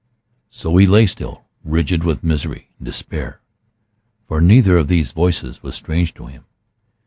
[0.49, 3.39] So he lay still, rigid with misery and despair.
[4.27, 6.45] For neither of these voices was strange to him.